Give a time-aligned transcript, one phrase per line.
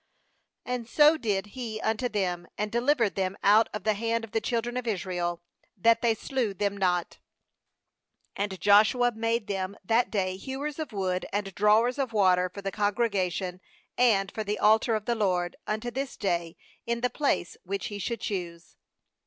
[0.65, 4.41] 26And so did he unto them, and delivered them out of the hand of the
[4.41, 5.43] children of Israel,
[5.77, 7.19] that they slew them not.
[8.35, 12.71] 27And Joshua made them that day hewers of wood and drawers of water for the
[12.71, 13.61] congregation,
[13.95, 16.57] and for the altar of the LORD, unto this day,
[16.87, 18.77] in the place which He should choose.